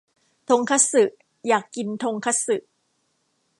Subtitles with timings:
[0.49, 1.03] ทงคัตสึ
[1.47, 2.57] อยากกินทงคัตสึ